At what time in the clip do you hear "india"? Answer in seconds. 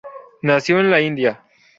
0.99-1.43